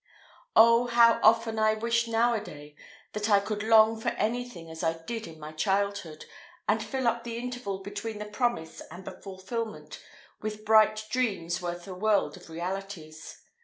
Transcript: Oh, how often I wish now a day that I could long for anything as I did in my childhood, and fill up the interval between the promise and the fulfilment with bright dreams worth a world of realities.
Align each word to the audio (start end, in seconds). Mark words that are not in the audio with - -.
Oh, 0.55 0.87
how 0.87 1.19
often 1.21 1.59
I 1.59 1.75
wish 1.75 2.07
now 2.07 2.33
a 2.33 2.41
day 2.41 2.75
that 3.13 3.29
I 3.29 3.39
could 3.39 3.61
long 3.61 3.99
for 4.01 4.09
anything 4.17 4.67
as 4.67 4.81
I 4.81 4.93
did 4.93 5.27
in 5.27 5.39
my 5.39 5.51
childhood, 5.51 6.25
and 6.67 6.83
fill 6.83 7.07
up 7.07 7.23
the 7.23 7.37
interval 7.37 7.77
between 7.83 8.17
the 8.17 8.25
promise 8.25 8.81
and 8.89 9.05
the 9.05 9.11
fulfilment 9.21 10.01
with 10.41 10.65
bright 10.65 11.05
dreams 11.11 11.61
worth 11.61 11.87
a 11.87 11.93
world 11.93 12.35
of 12.35 12.49
realities. 12.49 13.43